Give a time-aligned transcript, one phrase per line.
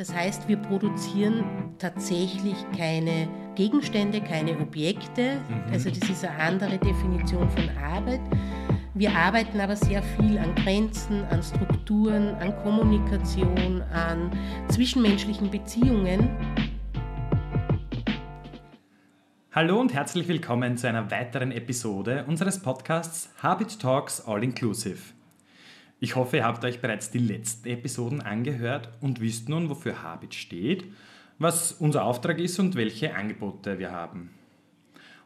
[0.00, 1.44] Das heißt, wir produzieren
[1.78, 5.34] tatsächlich keine Gegenstände, keine Objekte.
[5.34, 5.72] Mhm.
[5.74, 8.22] Also das ist eine andere Definition von Arbeit.
[8.94, 14.30] Wir arbeiten aber sehr viel an Grenzen, an Strukturen, an Kommunikation, an
[14.70, 16.30] zwischenmenschlichen Beziehungen.
[19.52, 25.19] Hallo und herzlich willkommen zu einer weiteren Episode unseres Podcasts Habit Talks All Inclusive.
[26.02, 30.34] Ich hoffe, ihr habt euch bereits die letzten Episoden angehört und wisst nun, wofür Habit
[30.34, 30.86] steht,
[31.38, 34.30] was unser Auftrag ist und welche Angebote wir haben.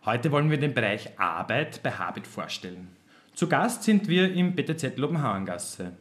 [0.05, 2.89] Heute wollen wir den Bereich Arbeit bei Habit vorstellen.
[3.35, 5.93] Zu Gast sind wir im BTZ Lobenhauengasse.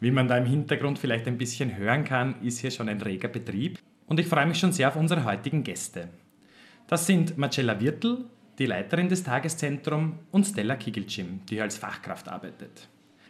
[0.00, 3.28] Wie man da im Hintergrund vielleicht ein bisschen hören kann, ist hier schon ein reger
[3.28, 6.08] Betrieb und ich freue mich schon sehr auf unsere heutigen Gäste.
[6.86, 8.24] Das sind Marcella Wirtel,
[8.58, 12.88] die Leiterin des Tageszentrums, und Stella Kigelcim, die als Fachkraft arbeitet.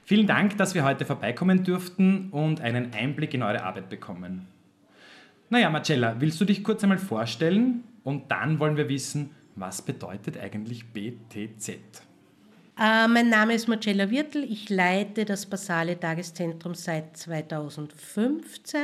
[0.09, 4.49] Vielen Dank, dass wir heute vorbeikommen durften und einen Einblick in eure Arbeit bekommen.
[5.51, 7.85] Naja, Marcella, willst du dich kurz einmal vorstellen?
[8.05, 11.69] Und dann wollen wir wissen, was bedeutet eigentlich BTZ?
[11.69, 14.45] Äh, mein Name ist Marcella Wirtel.
[14.45, 18.81] Ich leite das Basale Tageszentrum seit 2015.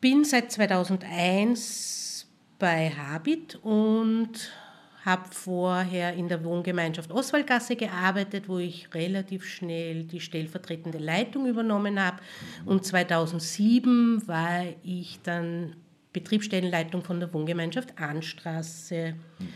[0.00, 2.26] Bin seit 2001
[2.58, 4.50] bei Habit und
[5.04, 11.98] habe vorher in der Wohngemeinschaft Oswaldgasse gearbeitet, wo ich relativ schnell die stellvertretende Leitung übernommen
[11.98, 12.18] habe.
[12.66, 15.76] Und 2007 war ich dann
[16.12, 19.14] Betriebsstellenleitung von der Wohngemeinschaft Anstraße.
[19.38, 19.46] Mhm.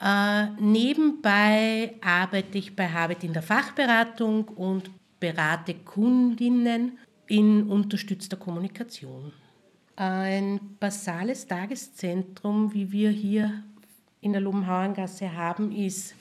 [0.00, 9.32] Äh, nebenbei arbeite ich bei Habit in der Fachberatung und berate Kundinnen in unterstützter Kommunikation.
[9.96, 13.62] Ein basales Tageszentrum, wie wir hier
[14.24, 16.14] in der Lobenhauengasse haben, ist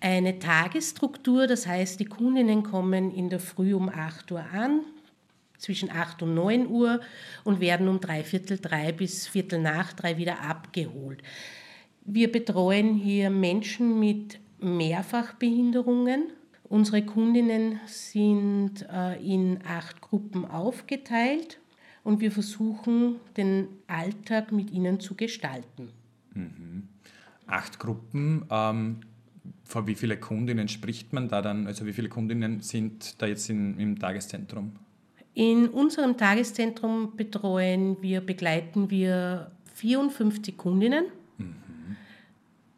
[0.00, 1.46] eine Tagesstruktur.
[1.46, 4.82] Das heißt, die Kundinnen kommen in der Früh um 8 Uhr an,
[5.58, 7.00] zwischen 8 und 9 Uhr
[7.42, 11.22] und werden um drei Viertel drei bis Viertel nach drei wieder abgeholt.
[12.04, 16.26] Wir betreuen hier Menschen mit Mehrfachbehinderungen.
[16.68, 21.58] Unsere Kundinnen sind äh, in acht Gruppen aufgeteilt
[22.04, 25.90] und wir versuchen, den Alltag mit ihnen zu gestalten.
[26.34, 26.88] Mhm
[27.46, 28.44] acht Gruppen.
[28.50, 29.00] Ähm,
[29.64, 31.66] vor wie viele Kundinnen spricht man da dann?
[31.66, 34.72] Also wie viele Kundinnen sind da jetzt in, im Tageszentrum?
[35.34, 41.04] In unserem Tageszentrum betreuen wir, begleiten wir 54 Kundinnen,
[41.36, 41.54] mhm.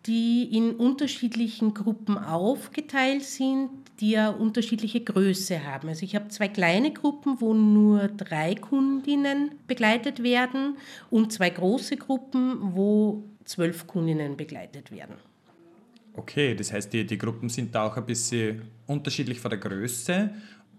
[0.06, 3.70] die in unterschiedlichen Gruppen aufgeteilt sind,
[4.00, 5.88] die ja unterschiedliche Größe haben.
[5.88, 10.76] Also ich habe zwei kleine Gruppen, wo nur drei Kundinnen begleitet werden
[11.10, 15.16] und zwei große Gruppen, wo zwölf Kundinnen begleitet werden.
[16.14, 20.30] Okay, das heißt, die, die Gruppen sind da auch ein bisschen unterschiedlich von der Größe.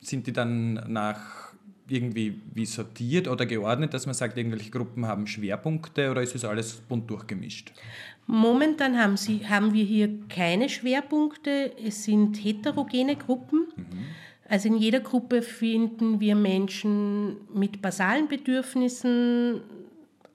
[0.01, 1.53] Sind die dann nach
[1.87, 6.45] irgendwie wie sortiert oder geordnet, dass man sagt, irgendwelche Gruppen haben Schwerpunkte oder ist das
[6.45, 7.71] alles bunt durchgemischt?
[8.27, 11.71] Momentan haben, sie, haben wir hier keine Schwerpunkte.
[11.83, 13.67] Es sind heterogene Gruppen.
[13.75, 14.05] Mhm.
[14.47, 19.61] Also in jeder Gruppe finden wir Menschen mit basalen Bedürfnissen,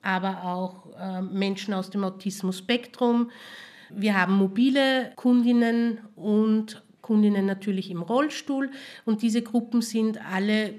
[0.03, 0.84] aber auch
[1.31, 3.31] Menschen aus dem Autismus-Spektrum.
[3.91, 8.71] Wir haben mobile Kundinnen und Kundinnen natürlich im Rollstuhl
[9.05, 10.75] und diese Gruppen sind alle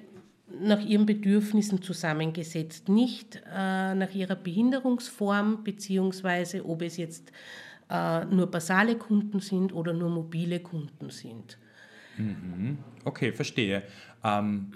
[0.59, 7.31] nach ihren Bedürfnissen zusammengesetzt, nicht äh, nach ihrer Behinderungsform, beziehungsweise ob es jetzt
[7.89, 11.57] äh, nur basale Kunden sind oder nur mobile Kunden sind.
[12.17, 12.77] Mhm.
[13.03, 13.83] Okay, verstehe.
[14.23, 14.71] Ähm,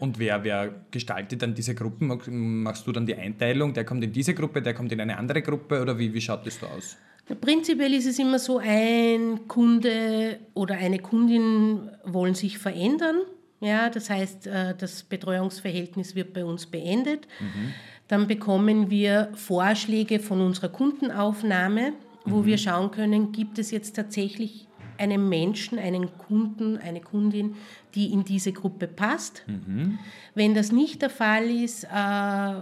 [0.00, 2.62] und wer, wer gestaltet dann diese Gruppen?
[2.62, 5.42] Machst du dann die Einteilung, der kommt in diese Gruppe, der kommt in eine andere
[5.42, 6.96] Gruppe oder wie, wie schaut das so aus?
[7.40, 13.20] Prinzipiell ist es immer so, ein Kunde oder eine Kundin wollen sich verändern.
[13.60, 17.28] Ja, das heißt, äh, das Betreuungsverhältnis wird bei uns beendet.
[17.38, 17.74] Mhm.
[18.08, 21.92] Dann bekommen wir Vorschläge von unserer Kundenaufnahme,
[22.24, 22.46] wo mhm.
[22.46, 24.66] wir schauen können, gibt es jetzt tatsächlich
[25.00, 27.56] einen Menschen, einen Kunden, eine Kundin,
[27.94, 29.44] die in diese Gruppe passt.
[29.46, 29.98] Mhm.
[30.34, 32.54] Wenn das nicht der Fall ist, äh,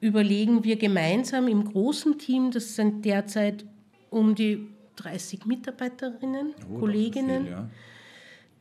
[0.00, 3.64] überlegen wir gemeinsam im großen Team, das sind derzeit
[4.10, 7.68] um die 30 Mitarbeiterinnen, oh, Kolleginnen, viel, ja.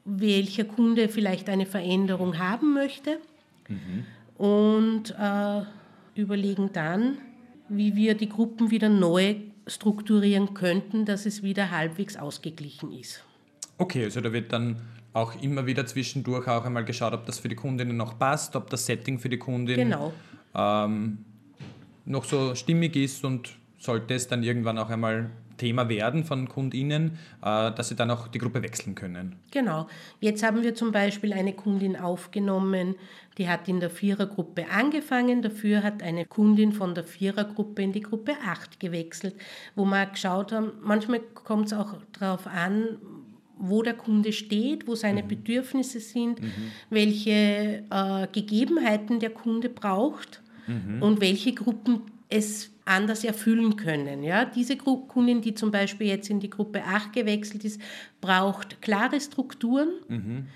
[0.06, 3.20] welcher Kunde vielleicht eine Veränderung haben möchte
[3.68, 4.44] mhm.
[4.44, 5.62] und äh,
[6.16, 7.18] überlegen dann,
[7.70, 9.36] wie wir die Gruppen wieder neu
[9.68, 13.24] strukturieren könnten, dass es wieder halbwegs ausgeglichen ist.
[13.78, 14.82] Okay, also da wird dann
[15.14, 18.70] auch immer wieder zwischendurch auch einmal geschaut, ob das für die Kundinnen noch passt, ob
[18.70, 20.14] das Setting für die Kundin genau.
[20.56, 21.20] ähm,
[22.06, 27.18] noch so stimmig ist und sollte es dann irgendwann auch einmal Thema werden von KundInnen,
[27.42, 29.36] äh, dass sie dann auch die Gruppe wechseln können.
[29.52, 29.88] Genau.
[30.20, 32.96] Jetzt haben wir zum Beispiel eine Kundin aufgenommen,
[33.38, 35.42] die hat in der Vierergruppe angefangen.
[35.42, 39.36] Dafür hat eine Kundin von der Vierergruppe in die Gruppe 8 gewechselt,
[39.76, 42.98] wo wir geschaut haben, manchmal kommt es auch darauf an,
[43.60, 45.28] wo der Kunde steht, wo seine mhm.
[45.28, 46.52] Bedürfnisse sind, mhm.
[46.90, 51.02] welche äh, Gegebenheiten der Kunde braucht mhm.
[51.02, 54.24] und welche Gruppen es anders erfüllen können.
[54.24, 57.82] Ja, diese Kundin, die zum Beispiel jetzt in die Gruppe 8 gewechselt ist,
[58.22, 60.48] braucht klare Strukturen, mhm.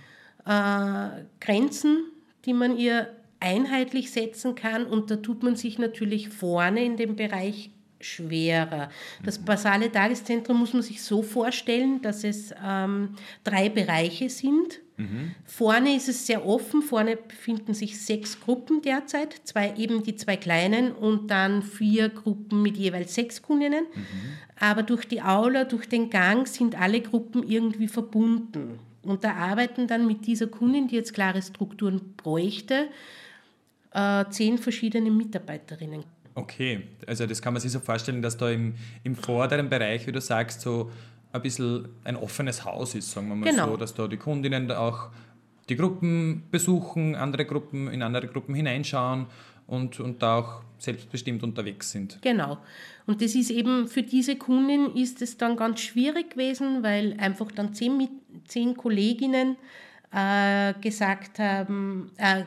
[0.46, 2.04] äh, Grenzen,
[2.46, 3.08] die man ihr
[3.40, 7.72] einheitlich setzen kann und da tut man sich natürlich vorne in dem Bereich
[8.04, 8.90] schwerer.
[9.24, 14.80] Das basale Tageszentrum muss man sich so vorstellen, dass es ähm, drei Bereiche sind.
[14.98, 15.32] Mhm.
[15.46, 20.38] Vorne ist es sehr offen, vorne befinden sich sechs Gruppen derzeit, zwei, eben die zwei
[20.38, 23.86] kleinen und dann vier Gruppen mit jeweils sechs Kundinnen.
[23.94, 24.04] Mhm.
[24.60, 28.80] Aber durch die Aula, durch den Gang sind alle Gruppen irgendwie verbunden.
[29.04, 32.90] Und da arbeiten dann mit dieser Kundin, die jetzt klare Strukturen bräuchte,
[33.94, 36.04] äh, zehn verschiedene Mitarbeiterinnen.
[36.34, 40.12] Okay, also das kann man sich so vorstellen, dass da im, im vorderen Bereich, wie
[40.12, 40.92] du sagst, so
[41.34, 43.68] ein bisschen ein offenes Haus ist, sagen wir mal genau.
[43.68, 45.10] so, dass da die Kundinnen da auch
[45.70, 49.28] die Gruppen besuchen, andere Gruppen in andere Gruppen hineinschauen
[49.68, 52.20] und, und da auch selbstbestimmt unterwegs sind.
[52.22, 52.58] Genau.
[53.06, 57.52] Und das ist eben für diese Kundin ist es dann ganz schwierig gewesen, weil einfach
[57.52, 58.10] dann zehn,
[58.46, 59.58] zehn Kolleginnen
[60.12, 62.44] äh, gesagt haben, äh,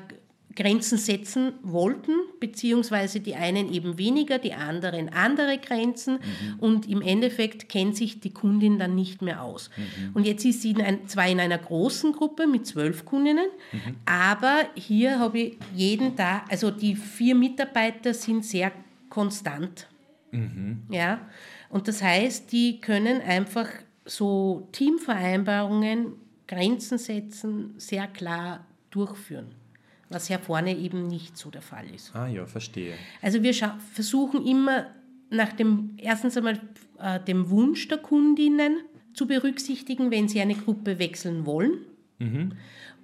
[0.57, 6.59] Grenzen setzen wollten, beziehungsweise die einen eben weniger, die anderen andere Grenzen mhm.
[6.61, 9.71] und im Endeffekt kennt sich die Kundin dann nicht mehr aus.
[9.77, 10.15] Mhm.
[10.15, 13.97] Und jetzt ist sie in ein, zwar in einer großen Gruppe mit zwölf Kundinnen, mhm.
[14.05, 18.73] aber hier habe ich jeden Tag, also die vier Mitarbeiter sind sehr
[19.09, 19.89] konstant.
[20.31, 20.83] Mhm.
[20.91, 21.21] Ja,
[21.69, 23.69] und das heißt, die können einfach
[24.05, 26.13] so Teamvereinbarungen,
[26.47, 29.55] Grenzen setzen, sehr klar durchführen
[30.09, 32.15] was ja vorne eben nicht so der Fall ist.
[32.15, 32.95] Ah ja, verstehe.
[33.23, 33.55] Also wir
[33.93, 34.87] versuchen immer
[35.31, 36.61] nach dem, erstens einmal
[36.99, 38.79] äh, dem Wunsch der Kundinnen
[39.15, 41.79] zu berücksichtigen, wenn sie eine Gruppe wechseln wollen.
[42.19, 42.53] Mhm.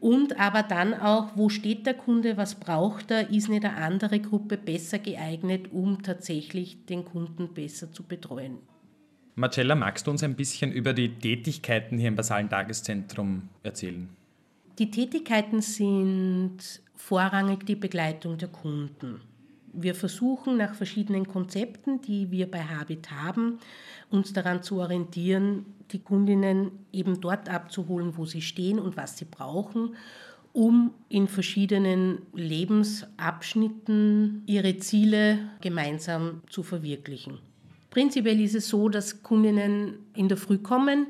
[0.00, 4.56] Und aber dann auch, wo steht der Kunde, was braucht er, ist eine andere Gruppe
[4.56, 8.58] besser geeignet, um tatsächlich den Kunden besser zu betreuen.
[9.34, 14.08] Marcella, magst du uns ein bisschen über die Tätigkeiten hier im Basalen Tageszentrum erzählen?
[14.80, 16.58] Die Tätigkeiten sind
[16.96, 19.20] vorrangig die Begleitung der Kunden.
[19.74, 23.58] Wir versuchen nach verschiedenen Konzepten, die wir bei Habit haben,
[24.08, 29.26] uns daran zu orientieren, die Kundinnen eben dort abzuholen, wo sie stehen und was sie
[29.26, 29.96] brauchen,
[30.54, 37.38] um in verschiedenen Lebensabschnitten ihre Ziele gemeinsam zu verwirklichen.
[37.90, 41.08] Prinzipiell ist es so, dass Kundinnen in der Früh kommen,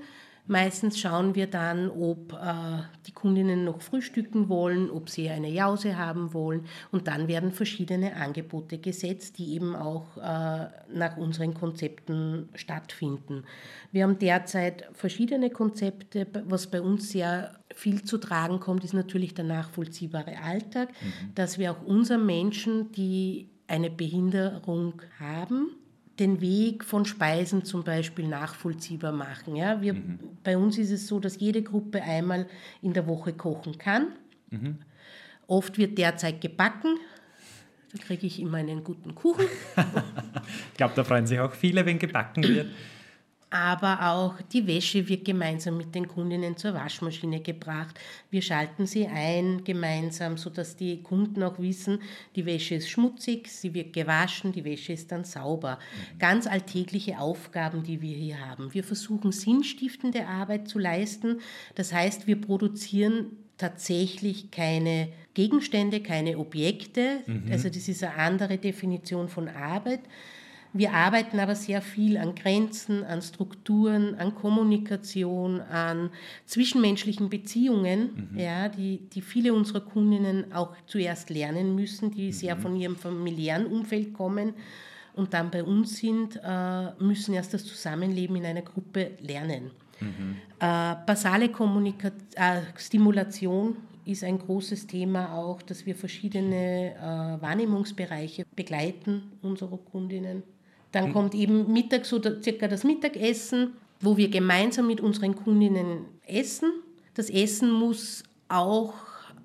[0.51, 5.97] Meistens schauen wir dann, ob äh, die Kundinnen noch frühstücken wollen, ob sie eine Jause
[5.97, 12.49] haben wollen und dann werden verschiedene Angebote gesetzt, die eben auch äh, nach unseren Konzepten
[12.57, 13.45] stattfinden.
[13.93, 16.27] Wir haben derzeit verschiedene Konzepte.
[16.47, 21.33] Was bei uns sehr viel zu tragen kommt, ist natürlich der nachvollziehbare Alltag, mhm.
[21.37, 25.77] dass wir auch unseren Menschen, die eine Behinderung haben,
[26.21, 29.57] den Weg von Speisen zum Beispiel nachvollziehbar machen.
[29.57, 29.81] Ja?
[29.81, 30.19] Wir, mhm.
[30.45, 32.47] Bei uns ist es so, dass jede Gruppe einmal
[32.83, 34.09] in der Woche kochen kann.
[34.51, 34.79] Mhm.
[35.47, 36.97] Oft wird derzeit gebacken.
[37.93, 39.47] Da kriege ich immer einen guten Kuchen.
[40.71, 42.69] ich glaube, da freuen sich auch viele, wenn gebacken wird
[43.51, 47.99] aber auch die Wäsche wird gemeinsam mit den Kundinnen zur Waschmaschine gebracht.
[48.31, 51.99] Wir schalten sie ein gemeinsam, sodass die Kunden auch wissen,
[52.37, 55.79] die Wäsche ist schmutzig, sie wird gewaschen, die Wäsche ist dann sauber.
[56.15, 56.19] Mhm.
[56.21, 58.73] Ganz alltägliche Aufgaben, die wir hier haben.
[58.73, 61.41] Wir versuchen sinnstiftende Arbeit zu leisten.
[61.75, 67.19] Das heißt, wir produzieren tatsächlich keine Gegenstände, keine Objekte.
[67.27, 67.51] Mhm.
[67.51, 70.01] Also das ist eine andere Definition von Arbeit
[70.73, 76.11] wir arbeiten aber sehr viel an Grenzen, an Strukturen, an Kommunikation, an
[76.47, 78.39] zwischenmenschlichen Beziehungen, mhm.
[78.39, 82.33] ja, die, die viele unserer Kundinnen auch zuerst lernen müssen, die mhm.
[82.33, 84.55] sehr von ihrem familiären Umfeld kommen
[85.15, 89.73] und dann bei uns sind, äh, müssen erst das Zusammenleben in einer Gruppe lernen.
[90.01, 90.37] Mhm.
[90.61, 98.45] Äh, basale Kommunika äh, Stimulation ist ein großes Thema auch, dass wir verschiedene äh, Wahrnehmungsbereiche
[98.55, 100.43] begleiten unserer Kundinnen.
[100.93, 101.13] Dann hm.
[101.13, 106.73] kommt eben mittags oder circa das Mittagessen, wo wir gemeinsam mit unseren Kundinnen essen.
[107.15, 108.95] Das Essen muss auch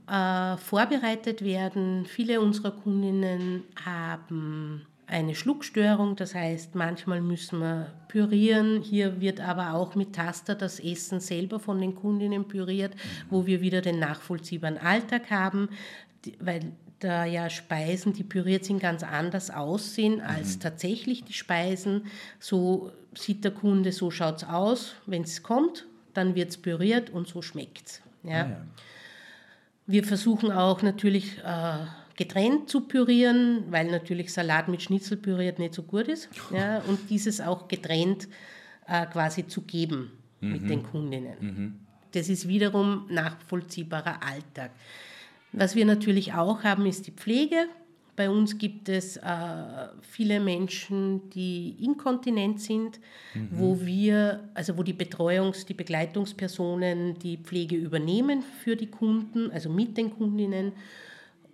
[0.08, 2.06] äh, vorbereitet werden.
[2.06, 8.82] Viele unserer Kundinnen haben eine Schluckstörung, das heißt, manchmal müssen wir pürieren.
[8.82, 12.94] Hier wird aber auch mit Taster das Essen selber von den Kundinnen püriert,
[13.30, 15.70] wo wir wieder den nachvollziehbaren Alltag haben,
[16.40, 16.72] weil
[17.06, 20.60] da ja Speisen, die püriert sind, ganz anders aussehen als mhm.
[20.62, 22.08] tatsächlich die Speisen.
[22.40, 24.96] So sieht der Kunde, so schaut es aus.
[25.06, 28.02] Wenn es kommt, dann wird es püriert und so schmeckt es.
[28.24, 28.32] Ja.
[28.32, 28.62] Ah, ja.
[29.88, 31.78] Wir versuchen auch natürlich äh,
[32.16, 36.30] getrennt zu pürieren, weil natürlich Salat mit Schnitzel püriert nicht so gut ist.
[36.52, 38.28] Ja, und dieses auch getrennt
[38.88, 40.52] äh, quasi zu geben mhm.
[40.52, 41.36] mit den Kundinnen.
[41.40, 41.80] Mhm.
[42.14, 44.72] Das ist wiederum nachvollziehbarer Alltag.
[45.56, 47.68] Was wir natürlich auch haben, ist die Pflege.
[48.16, 49.22] Bei uns gibt es äh,
[50.02, 53.00] viele Menschen, die inkontinent sind,
[53.34, 53.50] mhm.
[53.52, 59.70] wo wir, also wo die Betreuungs-, die Begleitungspersonen die Pflege übernehmen für die Kunden, also
[59.70, 60.72] mit den Kundinnen.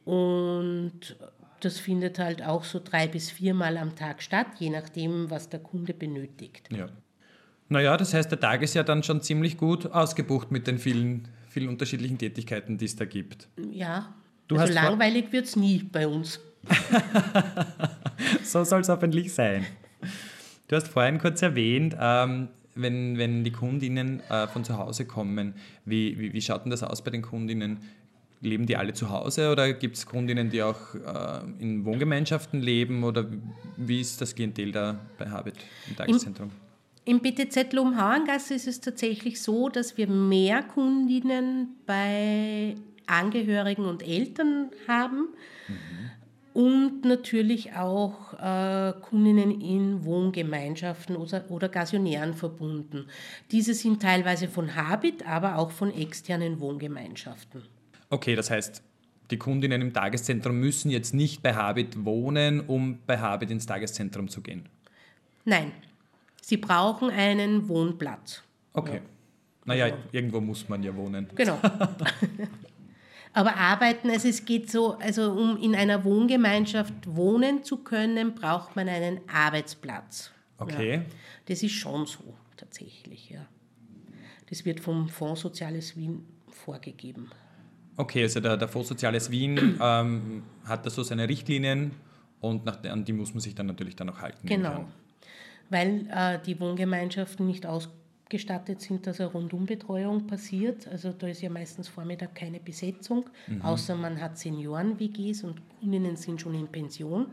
[0.05, 1.15] Und
[1.61, 5.59] das findet halt auch so drei bis viermal am Tag statt, je nachdem, was der
[5.59, 6.69] Kunde benötigt.
[6.71, 6.89] Ja.
[7.69, 11.29] Naja, das heißt, der Tag ist ja dann schon ziemlich gut ausgebucht mit den vielen,
[11.51, 13.49] vielen unterschiedlichen Tätigkeiten, die es da gibt.
[13.71, 14.13] Ja,
[14.47, 16.39] du also langweilig wird es nie bei uns.
[18.43, 19.65] so soll es hoffentlich sein.
[20.67, 25.55] Du hast vorhin kurz erwähnt, ähm, wenn, wenn die Kundinnen äh, von zu Hause kommen,
[25.83, 27.79] wie, wie, wie schaut denn das aus bei den Kundinnen?
[28.39, 33.03] Leben die alle zu Hause oder gibt es Kundinnen, die auch äh, in Wohngemeinschaften leben
[33.03, 33.27] oder
[33.77, 36.47] wie ist das Klientel da bei Habit im Tageszentrum?
[36.47, 36.70] Im,
[37.05, 42.75] im BTZ Lomhauengasse ist es tatsächlich so, dass wir mehr Kundinnen bei
[43.07, 45.29] Angehörigen und Eltern haben.
[45.67, 45.75] Mhm.
[46.53, 53.05] Und natürlich auch äh, Kundinnen in Wohngemeinschaften oder, oder Gasionären verbunden.
[53.51, 57.63] Diese sind teilweise von Habit, aber auch von externen Wohngemeinschaften.
[58.09, 58.83] Okay, das heißt,
[59.31, 64.27] die Kundinnen im Tageszentrum müssen jetzt nicht bei Habit wohnen, um bei Habit ins Tageszentrum
[64.27, 64.67] zu gehen?
[65.45, 65.71] Nein,
[66.41, 68.43] sie brauchen einen Wohnplatz.
[68.73, 68.95] Okay.
[68.95, 69.01] Ja.
[69.65, 69.97] Naja, also.
[70.11, 71.27] irgendwo muss man ja wohnen.
[71.35, 71.59] Genau.
[73.33, 78.75] Aber arbeiten, also es geht so, also um in einer Wohngemeinschaft wohnen zu können, braucht
[78.75, 80.31] man einen Arbeitsplatz.
[80.57, 80.95] Okay.
[80.95, 81.01] Ja.
[81.45, 83.45] Das ist schon so, tatsächlich, ja.
[84.49, 87.31] Das wird vom Fonds Soziales Wien vorgegeben.
[87.95, 91.91] Okay, also der, der Fonds Soziales Wien ähm, hat da so seine Richtlinien
[92.41, 94.45] und nach, an die muss man sich dann natürlich dann auch halten.
[94.45, 94.89] Genau,
[95.71, 100.87] weil äh, die Wohngemeinschaften nicht ausgestattet sind, dass eine Rundumbetreuung passiert.
[100.87, 103.61] Also da ist ja meistens Vormittag keine Besetzung, mhm.
[103.61, 107.27] außer man hat Senioren-WGs und Kundinnen sind schon in Pension.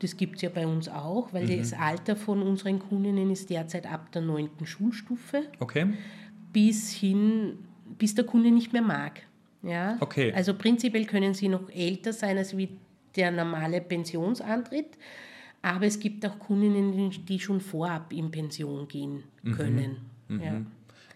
[0.00, 1.58] Das gibt es ja bei uns auch, weil mhm.
[1.58, 5.86] das Alter von unseren Kundinnen ist derzeit ab der neunten Schulstufe okay.
[6.52, 7.58] bis hin,
[7.98, 9.22] bis der Kunde nicht mehr mag.
[9.62, 9.98] Ja?
[10.00, 10.32] Okay.
[10.34, 12.70] Also prinzipiell können sie noch älter sein als wie
[13.14, 14.96] der normale Pensionsantritt.
[15.66, 19.52] Aber es gibt auch Kundinnen, die schon vorab in Pension gehen mhm.
[19.52, 19.96] können.
[20.28, 20.40] Mhm.
[20.40, 20.52] Ja.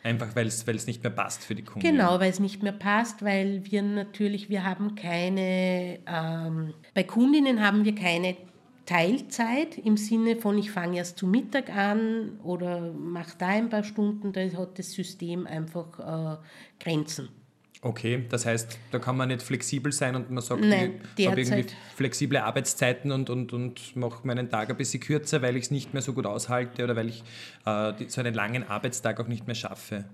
[0.02, 1.86] Einfach weil es nicht mehr passt für die Kunden.
[1.86, 7.64] Genau, weil es nicht mehr passt, weil wir natürlich, wir haben keine, ähm, bei Kundinnen
[7.64, 8.36] haben wir keine
[8.86, 13.84] Teilzeit im Sinne von, ich fange erst zu Mittag an oder mache da ein paar
[13.84, 16.38] Stunden, da hat das System einfach äh,
[16.82, 17.28] Grenzen.
[17.82, 21.40] Okay, das heißt, da kann man nicht flexibel sein und man sagt, Nein, ich habe
[21.40, 21.64] irgendwie
[21.96, 25.94] flexible Arbeitszeiten und, und, und mache meinen Tag ein bisschen kürzer, weil ich es nicht
[25.94, 27.22] mehr so gut aushalte oder weil ich
[27.64, 30.04] äh, so einen langen Arbeitstag auch nicht mehr schaffe.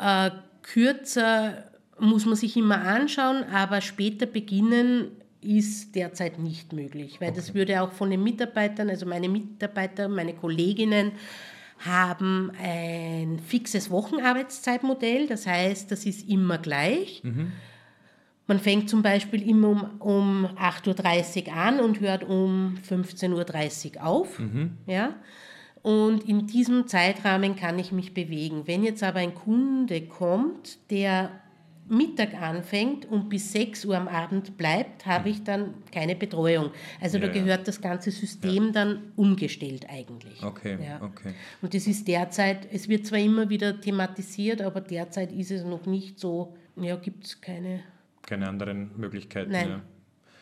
[0.00, 0.30] Äh,
[0.62, 1.64] kürzer
[1.98, 5.08] muss man sich immer anschauen, aber später beginnen
[5.42, 7.36] ist derzeit nicht möglich, weil okay.
[7.36, 11.12] das würde auch von den Mitarbeitern, also meine Mitarbeiter, meine Kolleginnen,
[11.78, 17.22] haben ein fixes Wochenarbeitszeitmodell, das heißt, das ist immer gleich.
[17.24, 17.52] Mhm.
[18.46, 24.06] Man fängt zum Beispiel immer um, um 8.30 Uhr an und hört um 15.30 Uhr
[24.06, 24.38] auf.
[24.38, 24.78] Mhm.
[24.86, 25.16] Ja?
[25.82, 28.66] Und in diesem Zeitrahmen kann ich mich bewegen.
[28.66, 31.30] Wenn jetzt aber ein Kunde kommt, der
[31.88, 36.70] Mittag anfängt und bis 6 Uhr am Abend bleibt, habe ich dann keine Betreuung.
[37.00, 38.72] Also ja, da gehört das ganze System ja.
[38.72, 40.42] dann umgestellt eigentlich.
[40.42, 41.02] Okay, ja.
[41.02, 41.34] okay.
[41.62, 45.86] Und das ist derzeit, es wird zwar immer wieder thematisiert, aber derzeit ist es noch
[45.86, 47.80] nicht so, ja, gibt es keine...
[48.22, 49.50] Keine anderen Möglichkeiten.
[49.50, 49.82] Nein.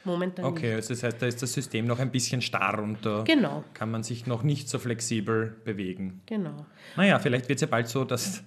[0.07, 3.25] Momentan okay, also das heißt, da ist das System noch ein bisschen starr und da
[3.25, 3.65] genau.
[3.75, 6.21] kann man sich noch nicht so flexibel bewegen.
[6.27, 6.65] Genau.
[6.97, 8.45] Naja, vielleicht wird es ja bald so, dass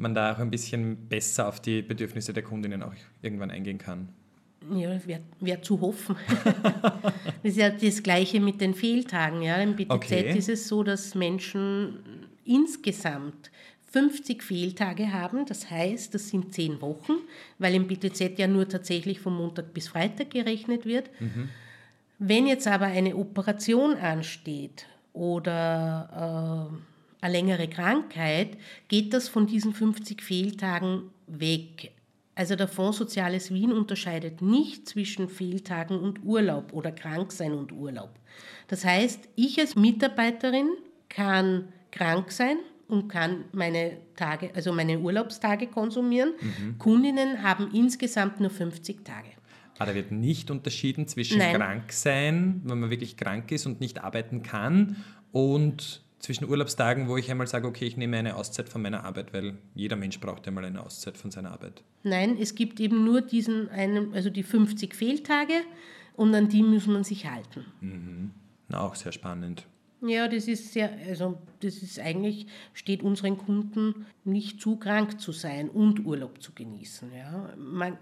[0.00, 4.08] man da auch ein bisschen besser auf die Bedürfnisse der Kundinnen auch irgendwann eingehen kann.
[4.70, 6.16] Ja, wäre wär zu hoffen.
[7.42, 9.42] das ist ja das Gleiche mit den Fehltagen.
[9.42, 9.56] Ja.
[9.56, 10.36] Im BTZ okay.
[10.36, 12.00] ist es so, dass Menschen
[12.44, 13.50] insgesamt
[13.92, 15.46] 50 Fehltage haben.
[15.46, 17.14] Das heißt, das sind 10 Wochen,
[17.58, 21.10] weil im BTZ ja nur tatsächlich von Montag bis Freitag gerechnet wird.
[21.20, 21.48] Mhm.
[22.18, 26.89] Wenn jetzt aber eine Operation ansteht oder äh,
[27.20, 28.56] eine längere Krankheit,
[28.88, 31.92] geht das von diesen 50 Fehltagen weg.
[32.34, 38.10] Also der Fonds Soziales Wien unterscheidet nicht zwischen Fehltagen und Urlaub oder Kranksein und Urlaub.
[38.68, 40.68] Das heißt, ich als Mitarbeiterin
[41.08, 42.56] kann krank sein
[42.88, 46.32] und kann meine Tage, also meine Urlaubstage konsumieren.
[46.40, 46.78] Mhm.
[46.78, 49.28] Kundinnen haben insgesamt nur 50 Tage.
[49.78, 51.56] Aber da wird nicht unterschieden zwischen Nein.
[51.56, 54.96] krank sein, wenn man wirklich krank ist und nicht arbeiten kann,
[55.32, 59.32] und zwischen Urlaubstagen, wo ich einmal sage, okay, ich nehme eine Auszeit von meiner Arbeit,
[59.32, 61.82] weil jeder Mensch braucht einmal eine Auszeit von seiner Arbeit.
[62.02, 65.54] Nein, es gibt eben nur diesen einen, also die 50 Fehltage
[66.14, 67.64] und an die muss man sich halten.
[67.80, 68.30] Mhm.
[68.68, 69.66] Na, auch sehr spannend.
[70.02, 75.32] Ja, das ist sehr, also das ist eigentlich, steht unseren Kunden nicht zu, krank zu
[75.32, 77.10] sein und Urlaub zu genießen.
[77.14, 77.50] Ja.
[77.58, 77.98] Man,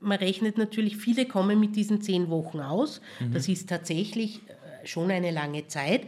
[0.00, 3.00] man rechnet natürlich, viele kommen mit diesen zehn Wochen aus.
[3.20, 3.32] Mhm.
[3.32, 6.02] Das ist tatsächlich äh, schon eine lange Zeit.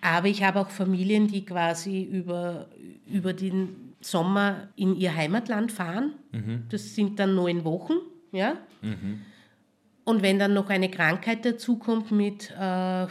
[0.00, 2.68] Aber ich habe auch Familien, die quasi über,
[3.06, 6.14] über den Sommer in ihr Heimatland fahren.
[6.32, 6.64] Mhm.
[6.70, 7.94] Das sind dann neun Wochen.
[8.32, 8.56] Ja?
[8.80, 9.20] Mhm.
[10.04, 13.06] Und wenn dann noch eine Krankheit dazukommt mit äh,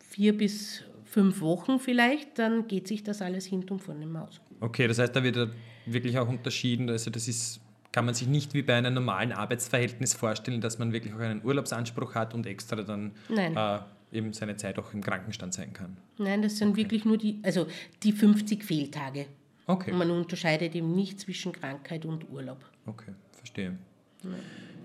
[0.00, 4.40] vier bis fünf Wochen vielleicht, dann geht sich das alles hinten und vorne aus.
[4.60, 5.50] Okay, das heißt, da wird
[5.86, 6.88] wirklich auch unterschieden.
[6.88, 7.60] Also das ist,
[7.92, 11.44] kann man sich nicht wie bei einem normalen Arbeitsverhältnis vorstellen, dass man wirklich auch einen
[11.44, 13.78] Urlaubsanspruch hat und extra dann äh,
[14.12, 15.96] eben seine Zeit auch im Krankenstand sein kann.
[16.18, 16.82] Nein, das sind okay.
[16.82, 17.66] wirklich nur die, also
[18.02, 19.26] die 50 Fehltage.
[19.66, 19.92] Okay.
[19.92, 22.64] Und man unterscheidet eben nicht zwischen Krankheit und Urlaub.
[22.86, 23.76] Okay, verstehe.
[24.22, 24.30] Ja.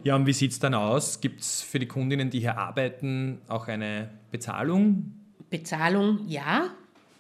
[0.04, 1.20] Ja, und wie sieht es dann aus?
[1.20, 5.12] Gibt es für die Kundinnen, die hier arbeiten, auch eine Bezahlung?
[5.50, 6.70] Bezahlung ja.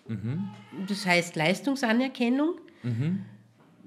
[0.07, 0.49] Mhm.
[0.87, 2.55] Das heißt Leistungsanerkennung.
[2.83, 3.25] Mhm.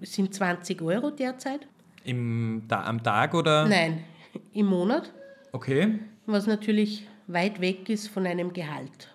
[0.00, 1.66] Es sind 20 Euro derzeit.
[2.04, 3.68] Im, da, am Tag oder?
[3.68, 4.04] Nein,
[4.52, 5.12] im Monat.
[5.52, 5.98] Okay.
[6.26, 9.14] Was natürlich weit weg ist von einem Gehalt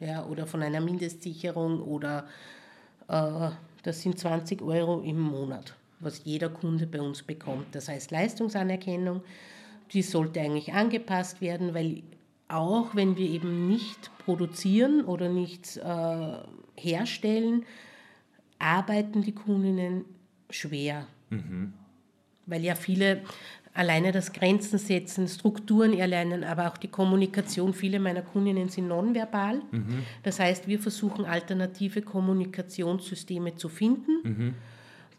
[0.00, 2.26] ja, oder von einer Mindestsicherung oder
[3.08, 3.50] äh,
[3.82, 7.74] das sind 20 Euro im Monat was jeder Kunde bei uns bekommt.
[7.74, 9.22] Das heißt Leistungsanerkennung,
[9.92, 12.02] die sollte eigentlich angepasst werden, weil
[12.48, 16.36] auch wenn wir eben nicht produzieren oder nichts äh,
[16.76, 17.64] herstellen,
[18.58, 20.04] arbeiten die Kundinnen
[20.50, 21.06] schwer.
[21.30, 21.72] Mhm.
[22.46, 23.22] Weil ja viele
[23.74, 27.72] alleine das Grenzen setzen, Strukturen erlernen, aber auch die Kommunikation.
[27.72, 29.62] Viele meiner Kundinnen sind nonverbal.
[29.70, 30.04] Mhm.
[30.22, 34.12] Das heißt, wir versuchen alternative Kommunikationssysteme zu finden.
[34.22, 34.54] Mhm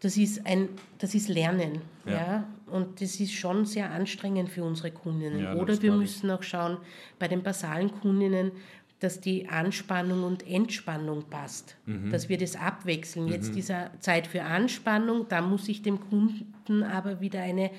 [0.04, 1.80] das ist, ein, das ist Lernen.
[2.04, 2.12] Ja.
[2.12, 2.48] ja.
[2.66, 5.42] Und das ist schon sehr anstrengend für unsere Kundinnen.
[5.42, 6.76] Ja, Oder wir müssen auch schauen,
[7.18, 8.52] bei den basalen Kundinnen,
[9.00, 12.10] dass die Anspannung und Entspannung passt, mhm.
[12.10, 13.26] dass wir das abwechseln.
[13.26, 13.32] Mhm.
[13.32, 17.70] Jetzt dieser Zeit für Anspannung, da muss ich dem Kunden aber wieder eine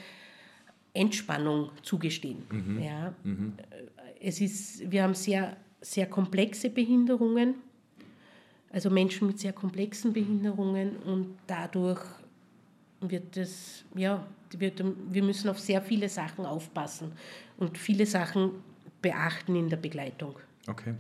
[0.95, 2.43] Entspannung zugestehen.
[2.51, 2.81] Mhm.
[2.81, 3.13] Ja.
[3.23, 3.53] Mhm.
[4.21, 7.55] Es ist, wir haben sehr, sehr komplexe Behinderungen
[8.75, 12.01] also Menschen mit sehr komplexen Behinderungen und dadurch
[12.99, 17.13] wird es, ja, wird, wir müssen auf sehr viele Sachen aufpassen
[17.58, 18.51] und viele Sachen
[19.01, 20.36] beachten in der Begleitung.
[20.67, 20.93] Okay.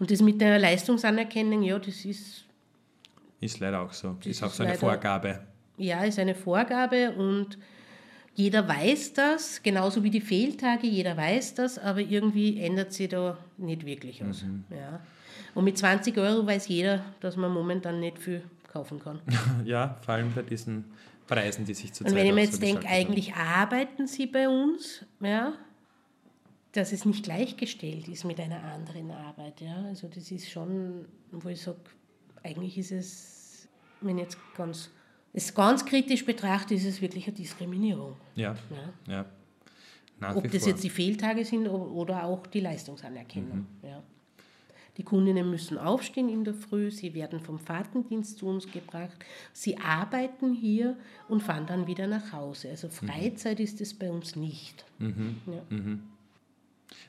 [0.00, 2.44] Und das mit der Leistungsanerkennung, ja, das ist.
[3.40, 4.16] Ist leider auch so.
[4.18, 5.46] Das ist auch so eine Vorgabe.
[5.76, 7.56] Ja, ist eine Vorgabe und
[8.38, 13.36] jeder weiß das, genauso wie die Fehltage, jeder weiß das, aber irgendwie ändert sich da
[13.56, 14.44] nicht wirklich was.
[14.44, 14.62] Mhm.
[14.70, 15.00] Ja.
[15.56, 19.20] Und mit 20 Euro weiß jeder, dass man momentan nicht viel kaufen kann.
[19.64, 20.84] ja, vor allem bei diesen
[21.26, 25.04] Preisen, die sich zurzeit Und wenn ich mir jetzt denke, eigentlich arbeiten sie bei uns,
[25.18, 25.54] ja,
[26.70, 29.60] dass es nicht gleichgestellt ist mit einer anderen Arbeit.
[29.60, 29.82] Ja.
[29.88, 31.78] Also das ist schon, wo ich sage,
[32.44, 33.68] eigentlich ist es,
[34.00, 34.90] wenn ich jetzt ganz,
[35.32, 38.16] es ganz kritisch betrachte, ist es wirklich eine Diskriminierung.
[38.34, 38.56] Ja,
[39.06, 39.12] ja.
[39.12, 40.34] ja.
[40.34, 40.72] Ob das vor.
[40.72, 43.58] jetzt die Fehltage sind oder auch die Leistungsanerkennung.
[43.58, 43.88] Mhm.
[43.88, 44.02] Ja.
[44.96, 49.16] Die Kundinnen müssen aufstehen in der Früh, sie werden vom Fahrtendienst zu uns gebracht,
[49.52, 50.96] sie arbeiten hier
[51.28, 52.70] und fahren dann wieder nach Hause.
[52.70, 53.08] Also mhm.
[53.08, 53.64] Freizeit mhm.
[53.64, 54.84] ist es bei uns nicht.
[54.98, 55.36] Mhm.
[55.46, 55.62] Ja.
[55.76, 56.02] Mhm.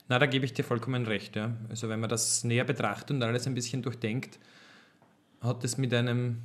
[0.08, 1.36] Na, da gebe ich dir vollkommen recht.
[1.36, 1.56] Ja.
[1.70, 4.38] Also wenn man das näher betrachtet und alles ein bisschen durchdenkt,
[5.42, 6.44] hat es mit einem,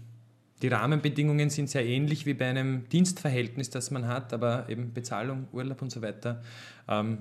[0.63, 5.49] die Rahmenbedingungen sind sehr ähnlich wie bei einem Dienstverhältnis, das man hat, aber eben Bezahlung,
[5.53, 6.43] Urlaub und so weiter
[6.89, 7.19] ähm,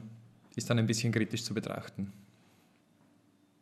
[0.56, 2.12] ist dann ein bisschen kritisch zu betrachten.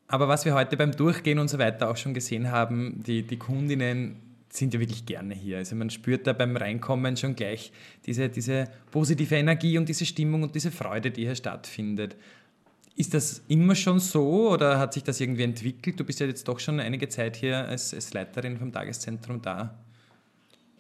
[0.08, 3.38] Aber was wir heute beim Durchgehen und so weiter auch schon gesehen haben, die, die
[3.38, 4.18] Kundinnen
[4.50, 5.58] sind ja wirklich gerne hier.
[5.58, 7.72] Also man spürt da beim Reinkommen schon gleich
[8.06, 12.18] diese, diese positive Energie und diese Stimmung und diese Freude, die hier stattfindet.
[12.96, 16.00] Ist das immer schon so oder hat sich das irgendwie entwickelt?
[16.00, 19.80] Du bist ja jetzt doch schon einige Zeit hier als, als Leiterin vom Tageszentrum da.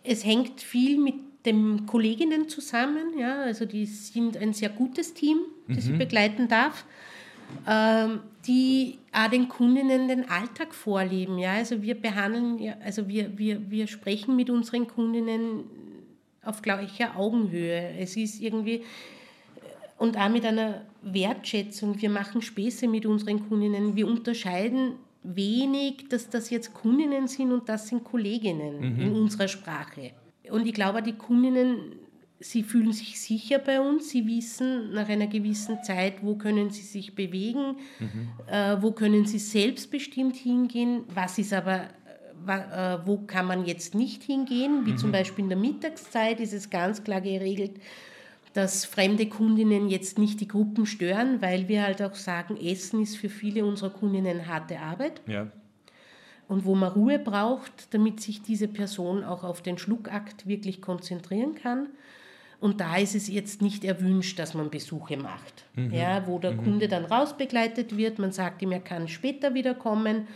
[0.04, 3.18] Es hängt viel mit den Kolleginnen zusammen.
[3.18, 3.44] Ja?
[3.44, 5.94] Also die sind ein sehr gutes Team, das mhm.
[5.94, 6.86] ich begleiten darf.
[7.68, 11.38] ähm, die auch den Kundinnen den Alltag vorleben.
[11.38, 11.54] Ja?
[11.54, 15.64] Also wir behandeln, also wir, wir, wir sprechen mit unseren Kundinnen
[16.44, 17.96] auf gleicher Augenhöhe.
[18.00, 18.84] Es ist irgendwie,
[20.02, 22.02] und auch mit einer Wertschätzung.
[22.02, 23.96] Wir machen Späße mit unseren Kundinnen.
[23.96, 29.00] Wir unterscheiden wenig, dass das jetzt Kundinnen sind und das sind Kolleginnen mhm.
[29.00, 30.14] in unserer Sprache.
[30.50, 31.98] Und ich glaube, die Kundinnen,
[32.40, 34.10] sie fühlen sich sicher bei uns.
[34.10, 38.30] Sie wissen nach einer gewissen Zeit, wo können sie sich bewegen, mhm.
[38.48, 41.90] äh, wo können sie selbstbestimmt hingehen, was ist aber
[42.48, 44.98] äh, wo kann man jetzt nicht hingehen, wie mhm.
[44.98, 47.74] zum Beispiel in der Mittagszeit ist es ganz klar geregelt,
[48.54, 53.18] dass fremde Kundinnen jetzt nicht die Gruppen stören, weil wir halt auch sagen, Essen ist
[53.18, 55.22] für viele unserer Kundinnen harte Arbeit.
[55.28, 55.48] Ja.
[56.48, 61.56] Und wo man Ruhe braucht, damit sich diese Person auch auf den Schluckakt wirklich konzentrieren
[61.56, 61.88] kann.
[62.60, 65.94] Und da ist es jetzt nicht erwünscht, dass man Besuche macht, mhm.
[65.94, 66.64] ja, wo der mhm.
[66.64, 68.20] Kunde dann rausbegleitet wird.
[68.20, 70.28] Man sagt ihm, er kann später wiederkommen.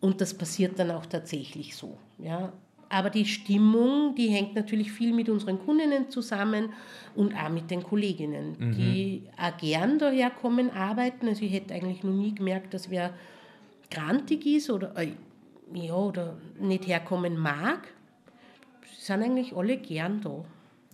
[0.00, 1.98] Und das passiert dann auch tatsächlich so.
[2.18, 2.52] Ja.
[2.92, 6.72] Aber die Stimmung, die hängt natürlich viel mit unseren Kundinnen zusammen
[7.14, 8.72] und auch mit den Kolleginnen, mhm.
[8.72, 11.28] die auch gern daherkommen, arbeiten.
[11.28, 13.14] Also ich hätte eigentlich noch nie gemerkt, dass wer
[13.92, 15.12] grantig ist oder, äh,
[15.72, 17.86] ja, oder nicht herkommen mag.
[18.98, 20.44] Sie sind eigentlich alle gern da.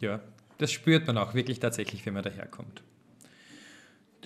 [0.03, 0.21] Ja,
[0.59, 2.83] das spürt man auch wirklich tatsächlich, wenn man daherkommt.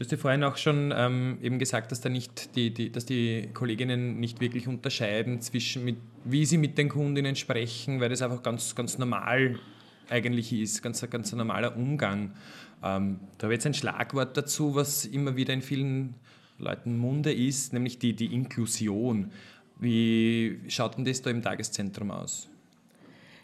[0.00, 3.04] Du hast ja vorhin auch schon ähm, eben gesagt, dass, da nicht die, die, dass
[3.04, 8.22] die Kolleginnen nicht wirklich unterscheiden zwischen, mit, wie sie mit den Kundinnen sprechen, weil das
[8.22, 9.58] einfach ganz, ganz normal
[10.08, 12.32] eigentlich ist, ganz, ganz ein normaler Umgang.
[12.82, 16.14] Ähm, da habe ich jetzt ein Schlagwort dazu, was immer wieder in vielen
[16.56, 19.30] Leuten Munde ist, nämlich die, die Inklusion.
[19.78, 22.49] Wie schaut denn das da im Tageszentrum aus?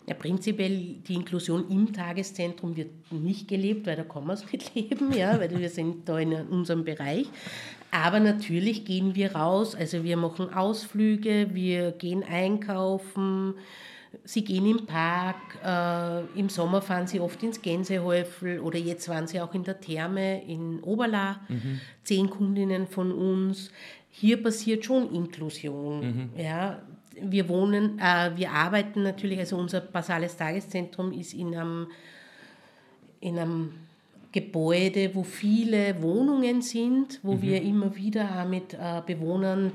[0.09, 4.75] Ja, prinzipiell die Inklusion im Tageszentrum wird nicht gelebt, weil da kann man es nicht
[4.75, 7.27] leben, ja, weil wir sind da in unserem Bereich.
[7.91, 13.55] Aber natürlich gehen wir raus, also wir machen Ausflüge, wir gehen einkaufen,
[14.25, 19.27] sie gehen im Park, äh, im Sommer fahren sie oft ins Gänsehäufel oder jetzt waren
[19.27, 21.81] sie auch in der Therme in Oberla, mhm.
[22.05, 23.71] zehn Kundinnen von uns.
[24.11, 26.01] Hier passiert schon Inklusion.
[26.01, 26.31] Mhm.
[26.41, 26.83] Ja,
[27.21, 31.87] wir wohnen, äh, wir arbeiten natürlich, also unser basales Tageszentrum ist in einem,
[33.21, 33.73] in einem
[34.33, 37.43] Gebäude, wo viele Wohnungen sind, wo mhm.
[37.43, 39.73] wir immer wieder auch mit äh, Bewohnern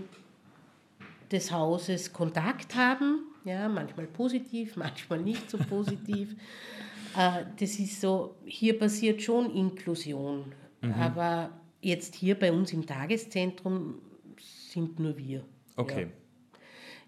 [1.31, 3.21] des Hauses Kontakt haben.
[3.43, 6.35] Ja, manchmal positiv, manchmal nicht so positiv.
[7.17, 10.51] äh, das ist so, hier passiert schon Inklusion.
[10.81, 10.93] Mhm.
[10.93, 11.49] Aber
[11.81, 13.95] jetzt hier bei uns im Tageszentrum
[14.37, 15.43] sind nur wir.
[15.75, 16.03] Okay.
[16.03, 16.20] Ja.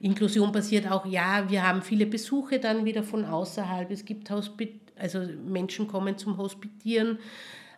[0.04, 3.90] Inklusion passiert auch, ja, wir haben viele Besuche dann wieder von außerhalb.
[3.90, 7.20] Es gibt Hospit also Menschen kommen zum Hospitieren,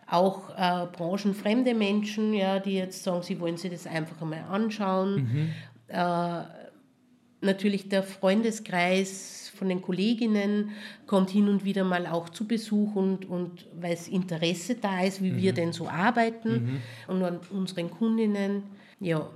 [0.06, 5.14] auch äh, branchenfremde Menschen, ja, die jetzt sagen, sie wollen sich das einfach einmal anschauen.
[5.14, 5.50] Mhm.
[5.88, 6.42] Äh,
[7.40, 10.70] natürlich der Freundeskreis von den Kolleginnen
[11.06, 15.22] kommt hin und wieder mal auch zu Besuch und, und weil es Interesse da ist,
[15.22, 15.38] wie mhm.
[15.38, 16.80] wir denn so arbeiten mhm.
[17.08, 18.64] und an unseren Kundinnen.
[19.00, 19.28] Ja,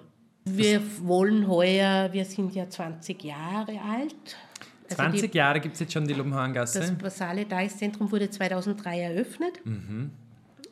[0.44, 4.36] wir wollen heuer, wir sind ja 20 Jahre alt.
[4.84, 6.80] Also 20 die, Jahre gibt es jetzt schon die Lumhagengasse?
[6.80, 9.64] Das basale Tageszentrum wurde 2003 eröffnet.
[9.64, 10.10] Mhm.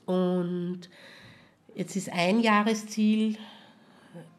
[0.07, 0.81] Und
[1.75, 3.37] jetzt ist ein Jahresziel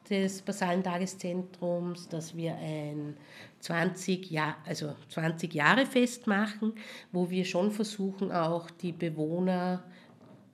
[0.10, 3.16] des basalen Tageszentrums, dass wir ein
[3.60, 6.74] 20, Jahr, also 20 Jahre Fest machen,
[7.12, 9.84] wo wir schon versuchen, auch die Bewohner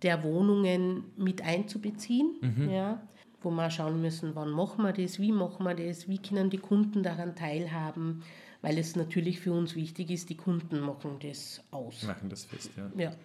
[0.01, 2.35] der Wohnungen mit einzubeziehen.
[2.41, 2.69] Mhm.
[2.69, 3.01] Ja
[3.45, 6.58] wo wir schauen müssen, wann machen wir das, wie machen wir das, wie können die
[6.58, 8.23] Kunden daran teilhaben,
[8.62, 12.03] weil es natürlich für uns wichtig ist, die Kunden machen das aus.
[12.03, 12.91] Machen das fest, ja.
[12.97, 13.15] Ja,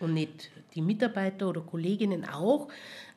[0.00, 2.68] und nicht die Mitarbeiter oder Kolleginnen auch,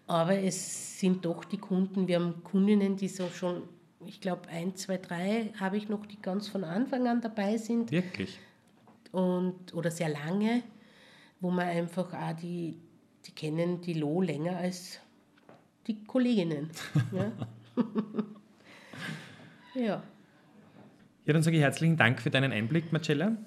[0.05, 3.63] aber es sind doch die Kunden, wir haben Kundinnen, die so schon,
[4.05, 7.91] ich glaube, ein, zwei, drei habe ich noch, die ganz von Anfang an dabei sind.
[7.91, 8.37] Wirklich?
[9.11, 10.61] Und, oder sehr lange,
[11.39, 12.77] wo man einfach auch die,
[13.25, 14.99] die kennen die Lo länger als
[15.87, 16.69] die Kolleginnen.
[17.11, 17.31] Ja.
[19.81, 20.03] ja.
[21.25, 23.37] Ja, dann sage ich herzlichen Dank für deinen Einblick, Marcella.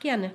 [0.00, 0.32] Gerne.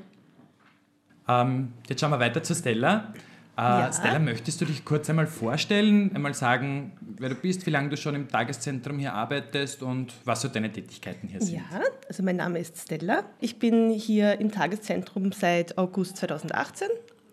[1.27, 3.13] Ähm, jetzt schauen wir weiter zu Stella.
[3.57, 3.93] Äh, ja.
[3.93, 7.97] Stella, möchtest du dich kurz einmal vorstellen, einmal sagen, wer du bist, wie lange du
[7.97, 11.55] schon im Tageszentrum hier arbeitest und was so deine Tätigkeiten hier sind?
[11.55, 11.63] Ja,
[12.07, 13.23] also mein Name ist Stella.
[13.39, 16.87] Ich bin hier im Tageszentrum seit August 2018.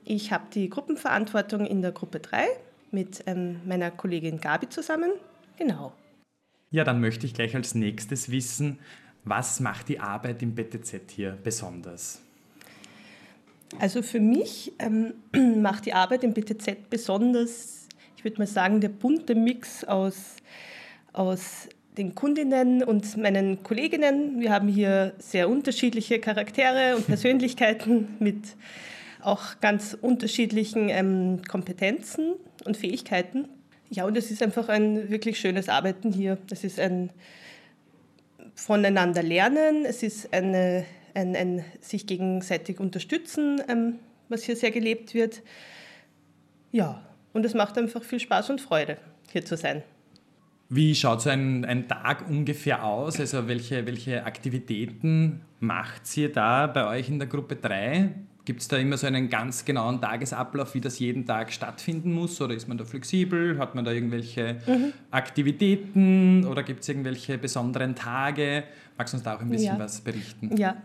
[0.04, 2.46] Ich habe die Gruppenverantwortung in der Gruppe 3
[2.92, 5.12] mit ähm, meiner Kollegin Gabi zusammen.
[5.58, 5.92] Genau.
[6.70, 8.78] Ja, dann möchte ich gleich als nächstes wissen,
[9.24, 12.20] was macht die Arbeit im BTZ hier besonders?
[13.78, 15.14] Also für mich ähm,
[15.62, 20.36] macht die Arbeit im BTZ besonders, ich würde mal sagen, der bunte Mix aus,
[21.12, 24.40] aus den Kundinnen und meinen Kolleginnen.
[24.40, 28.56] Wir haben hier sehr unterschiedliche Charaktere und Persönlichkeiten mit
[29.22, 33.48] auch ganz unterschiedlichen ähm, Kompetenzen und Fähigkeiten.
[33.90, 36.38] Ja, und es ist einfach ein wirklich schönes Arbeiten hier.
[36.50, 37.10] Es ist ein
[38.54, 45.14] voneinander lernen, es ist eine, ein, ein sich gegenseitig unterstützen, ähm, was hier sehr gelebt
[45.14, 45.42] wird.
[46.70, 48.98] Ja, und es macht einfach viel Spaß und Freude,
[49.30, 49.82] hier zu sein.
[50.68, 53.20] Wie schaut so ein, ein Tag ungefähr aus?
[53.20, 58.14] Also welche, welche Aktivitäten macht ihr da bei euch in der Gruppe 3?
[58.44, 62.40] Gibt es da immer so einen ganz genauen Tagesablauf, wie das jeden Tag stattfinden muss?
[62.40, 63.56] Oder ist man da flexibel?
[63.58, 64.92] Hat man da irgendwelche mhm.
[65.12, 68.64] Aktivitäten oder gibt es irgendwelche besonderen Tage?
[68.98, 69.78] Magst du uns da auch ein bisschen ja.
[69.78, 70.56] was berichten?
[70.56, 70.76] Ja,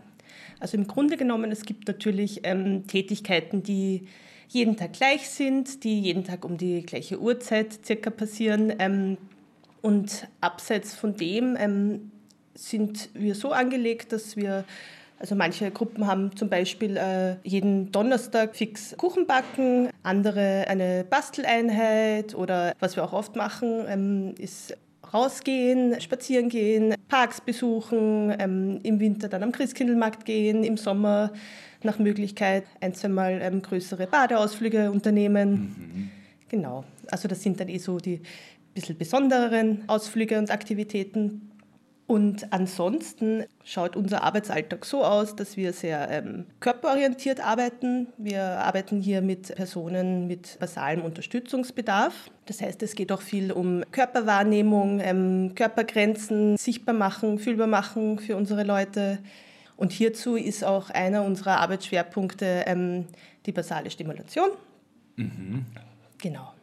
[0.60, 4.06] also im Grunde genommen, es gibt natürlich ähm, Tätigkeiten, die
[4.48, 8.72] jeden Tag gleich sind, die jeden Tag um die gleiche Uhrzeit circa passieren.
[8.78, 9.18] Ähm,
[9.82, 12.10] und abseits von dem ähm,
[12.54, 14.64] sind wir so angelegt, dass wir
[15.18, 22.34] also manche Gruppen haben zum Beispiel äh, jeden Donnerstag fix Kuchen backen, andere eine Basteleinheit
[22.34, 24.76] oder was wir auch oft machen, ähm, ist
[25.12, 31.32] rausgehen, spazieren gehen, Parks besuchen, ähm, im Winter dann am Christkindlmarkt gehen, im Sommer
[31.82, 35.52] nach Möglichkeit ein, zweimal ähm, größere Badeausflüge unternehmen.
[35.52, 36.10] Mhm.
[36.48, 38.20] Genau, also das sind dann eh so die
[38.74, 41.47] bisschen besondereren Ausflüge und Aktivitäten.
[42.08, 48.06] Und ansonsten schaut unser Arbeitsalltag so aus, dass wir sehr ähm, körperorientiert arbeiten.
[48.16, 52.14] Wir arbeiten hier mit Personen mit basalem Unterstützungsbedarf.
[52.46, 58.36] Das heißt, es geht auch viel um Körperwahrnehmung, ähm, Körpergrenzen sichtbar machen, fühlbar machen für
[58.36, 59.18] unsere Leute.
[59.76, 63.04] Und hierzu ist auch einer unserer Arbeitsschwerpunkte ähm,
[63.44, 64.48] die basale Stimulation.
[65.16, 65.66] Mhm.
[66.16, 66.54] Genau.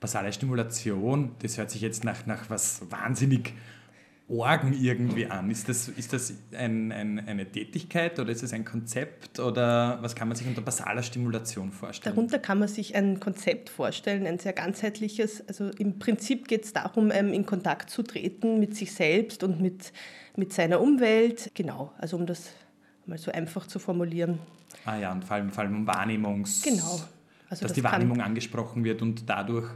[0.00, 3.54] Basale Stimulation, das hört sich jetzt nach, nach was wahnsinnig
[4.28, 5.50] Orgen irgendwie an?
[5.50, 10.14] Ist das, ist das ein, ein, eine Tätigkeit oder ist es ein Konzept oder was
[10.14, 12.14] kann man sich unter basaler Stimulation vorstellen?
[12.14, 15.46] Darunter kann man sich ein Konzept vorstellen, ein sehr ganzheitliches.
[15.48, 19.60] Also im Prinzip geht es darum, ähm, in Kontakt zu treten mit sich selbst und
[19.60, 19.92] mit,
[20.36, 21.50] mit seiner Umwelt.
[21.54, 22.50] Genau, also um das
[23.06, 24.38] mal so einfach zu formulieren.
[24.84, 26.62] Ah ja, und vor allem, vor allem um Wahrnehmungs...
[26.62, 27.00] Genau.
[27.50, 29.68] Also dass das die Wahrnehmung angesprochen wird und dadurch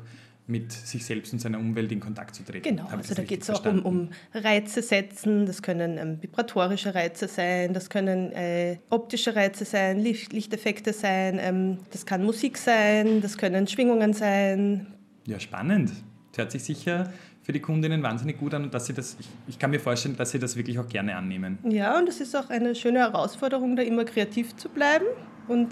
[0.49, 2.77] mit sich selbst und seiner Umwelt in Kontakt zu treten.
[2.77, 7.27] Genau, also da geht es auch um, um, Reize setzen, das können ähm, vibratorische Reize
[7.27, 13.21] sein, das können äh, optische Reize sein, Licht, Lichteffekte sein, ähm, das kann Musik sein,
[13.21, 14.87] das können Schwingungen sein.
[15.27, 15.91] Ja, spannend.
[16.31, 19.29] Das hört sich sicher für die Kundinnen wahnsinnig gut an und dass sie das, ich,
[19.49, 21.59] ich kann mir vorstellen, dass sie das wirklich auch gerne annehmen.
[21.69, 25.07] Ja, und es ist auch eine schöne Herausforderung, da immer kreativ zu bleiben
[25.49, 25.69] und,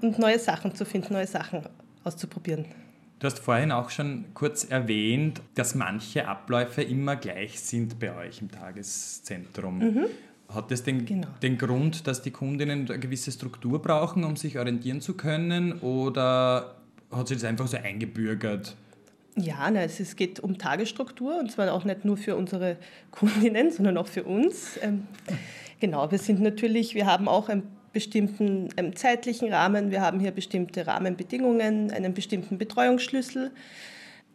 [0.00, 1.62] und neue Sachen zu finden, neue Sachen
[2.02, 2.66] auszuprobieren.
[3.24, 8.42] Du hast vorhin auch schon kurz erwähnt, dass manche Abläufe immer gleich sind bei euch
[8.42, 9.78] im Tageszentrum.
[9.78, 10.04] Mhm.
[10.54, 11.28] Hat das den, genau.
[11.40, 15.80] den Grund, dass die Kundinnen eine gewisse Struktur brauchen, um sich orientieren zu können?
[15.80, 16.74] Oder
[17.10, 18.76] hat sich das einfach so eingebürgert?
[19.36, 22.76] Ja, na, es geht um Tagesstruktur und zwar auch nicht nur für unsere
[23.10, 24.78] Kundinnen, sondern auch für uns.
[24.82, 25.04] Ähm,
[25.80, 27.62] genau, wir sind natürlich, wir haben auch ein
[27.94, 29.90] bestimmten ähm, zeitlichen Rahmen.
[29.90, 33.52] Wir haben hier bestimmte Rahmenbedingungen, einen bestimmten Betreuungsschlüssel,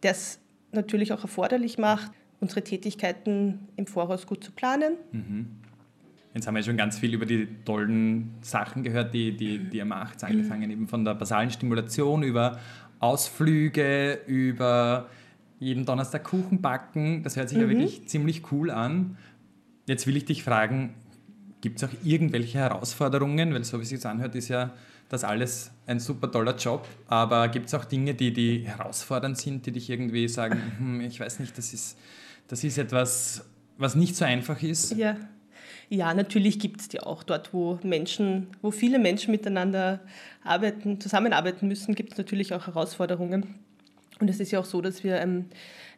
[0.02, 0.40] der es
[0.72, 4.94] natürlich auch erforderlich macht, unsere Tätigkeiten im Voraus gut zu planen.
[5.12, 5.46] Mhm.
[6.34, 9.84] Jetzt haben wir schon ganz viel über die tollen Sachen gehört, die, die, die ihr
[9.84, 10.70] macht, angefangen mhm.
[10.70, 12.58] eben von der basalen Stimulation über
[12.98, 15.08] Ausflüge, über
[15.58, 17.22] jeden Donnerstag Kuchen backen.
[17.22, 17.64] Das hört sich mhm.
[17.64, 19.18] ja wirklich ziemlich cool an.
[19.86, 20.94] Jetzt will ich dich fragen,
[21.60, 23.52] Gibt es auch irgendwelche Herausforderungen?
[23.54, 24.72] Weil so wie es sich anhört, ist ja
[25.08, 26.86] das alles ein super toller Job.
[27.08, 31.20] Aber gibt es auch Dinge, die, die herausfordernd sind, die dich irgendwie sagen, hm, ich
[31.20, 31.98] weiß nicht, das ist,
[32.48, 33.44] das ist etwas,
[33.76, 34.96] was nicht so einfach ist?
[34.96, 35.16] Ja.
[35.92, 39.98] Ja, natürlich gibt es die auch dort, wo Menschen, wo viele Menschen miteinander
[40.44, 43.56] arbeiten, zusammenarbeiten müssen, gibt es natürlich auch Herausforderungen.
[44.20, 45.46] Und es ist ja auch so, dass wir ähm,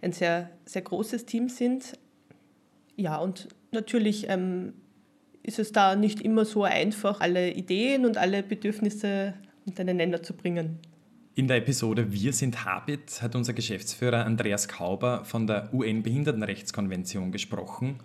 [0.00, 1.98] ein sehr, sehr großes Team sind.
[2.96, 4.72] Ja, und natürlich ähm,
[5.42, 9.34] ist es da nicht immer so einfach, alle Ideen und alle Bedürfnisse
[9.66, 10.78] unter den Nenner zu bringen.
[11.34, 17.96] In der Episode Wir sind Habit hat unser Geschäftsführer Andreas Kauber von der UN-Behindertenrechtskonvention gesprochen.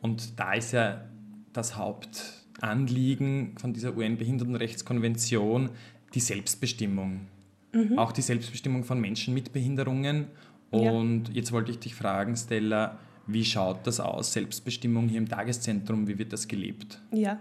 [0.00, 1.04] Und da ist ja
[1.52, 5.68] das Hauptanliegen von dieser UN-Behindertenrechtskonvention
[6.14, 7.26] die Selbstbestimmung.
[7.72, 7.98] Mhm.
[7.98, 10.28] Auch die Selbstbestimmung von Menschen mit Behinderungen.
[10.70, 11.34] Und ja.
[11.34, 16.06] jetzt wollte ich dich fragen, Stella, wie schaut das aus, Selbstbestimmung hier im Tageszentrum?
[16.08, 17.00] Wie wird das gelebt?
[17.12, 17.38] Ja,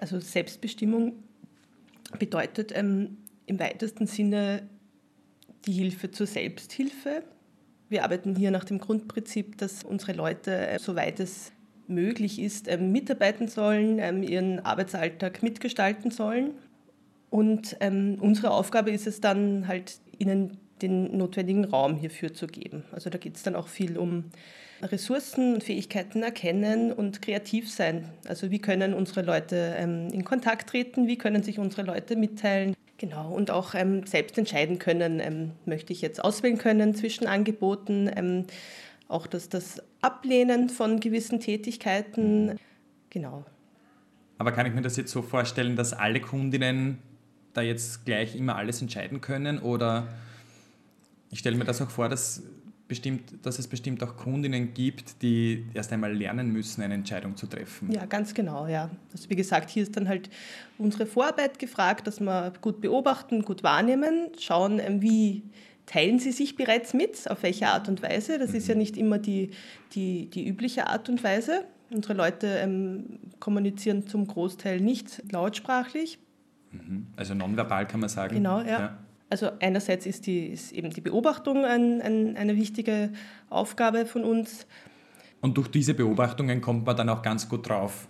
[0.00, 1.12] also Selbstbestimmung
[2.18, 4.68] bedeutet ähm, im weitesten Sinne
[5.66, 7.22] die Hilfe zur Selbsthilfe.
[7.88, 11.52] Wir arbeiten hier nach dem Grundprinzip, dass unsere Leute, äh, soweit es
[11.86, 16.52] möglich ist, ähm, mitarbeiten sollen, ähm, ihren Arbeitsalltag mitgestalten sollen.
[17.30, 22.84] Und ähm, unsere Aufgabe ist es dann halt, ihnen den notwendigen Raum hierfür zu geben.
[22.92, 24.24] Also da geht es dann auch viel um
[24.82, 28.08] Ressourcen Fähigkeiten erkennen und kreativ sein.
[28.26, 32.74] Also wie können unsere Leute ähm, in Kontakt treten, wie können sich unsere Leute mitteilen.
[32.98, 38.10] Genau, und auch ähm, selbst entscheiden können, ähm, möchte ich jetzt auswählen können zwischen Angeboten,
[38.14, 38.46] ähm,
[39.06, 42.58] auch das, das Ablehnen von gewissen Tätigkeiten.
[43.10, 43.44] Genau.
[44.36, 46.98] Aber kann ich mir das jetzt so vorstellen, dass alle Kundinnen
[47.54, 49.58] da jetzt gleich immer alles entscheiden können?
[49.58, 50.08] Oder
[51.30, 52.42] ich stelle mir das auch vor, dass,
[52.88, 57.46] bestimmt, dass es bestimmt auch Kundinnen gibt, die erst einmal lernen müssen, eine Entscheidung zu
[57.46, 57.92] treffen.
[57.92, 58.90] Ja, ganz genau, ja.
[59.12, 60.30] Also wie gesagt, hier ist dann halt
[60.78, 65.42] unsere Vorarbeit gefragt, dass wir gut beobachten, gut wahrnehmen, schauen, ähm, wie
[65.84, 68.38] teilen sie sich bereits mit, auf welche Art und Weise.
[68.38, 68.56] Das mhm.
[68.56, 68.80] ist ja mhm.
[68.80, 69.50] nicht immer die,
[69.92, 71.64] die, die übliche Art und Weise.
[71.90, 76.18] Unsere Leute ähm, kommunizieren zum Großteil nicht lautsprachlich.
[76.72, 77.06] Mhm.
[77.16, 78.34] Also nonverbal kann man sagen.
[78.34, 78.66] Genau, ja.
[78.66, 78.98] ja.
[79.30, 83.10] Also einerseits ist, die, ist eben die Beobachtung ein, ein, eine wichtige
[83.50, 84.66] Aufgabe von uns.
[85.40, 88.08] Und durch diese Beobachtungen kommt man dann auch ganz gut drauf,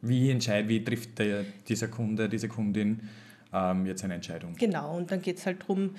[0.00, 3.08] wie entscheidet, wie trifft der, dieser Kunde, diese Kundin
[3.52, 4.54] ähm, jetzt eine Entscheidung.
[4.56, 5.90] Genau, und dann geht es halt darum,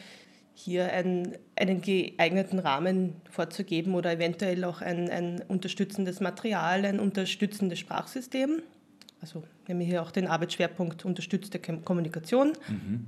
[0.53, 7.79] hier ein, einen geeigneten Rahmen vorzugeben oder eventuell auch ein, ein unterstützendes Material, ein unterstützendes
[7.79, 8.61] Sprachsystem.
[9.21, 12.53] Also nehmen wir hier auch den Arbeitsschwerpunkt unterstützte Kommunikation.
[12.67, 13.07] Mhm.